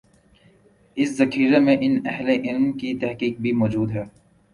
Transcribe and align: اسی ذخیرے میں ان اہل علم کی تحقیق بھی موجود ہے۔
اسی 0.97 1.13
ذخیرے 1.13 1.59
میں 1.59 1.77
ان 1.81 1.99
اہل 2.05 2.27
علم 2.29 2.71
کی 2.71 2.93
تحقیق 3.01 3.39
بھی 3.41 3.51
موجود 3.51 3.91
ہے۔ 3.91 4.03